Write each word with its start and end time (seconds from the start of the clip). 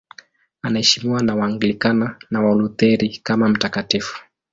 Anaheshimiwa 0.61 1.23
na 1.23 1.35
Waanglikana 1.35 2.17
na 2.31 2.41
Walutheri 2.41 3.19
kama 3.23 3.49
mtakatifu. 3.49 4.25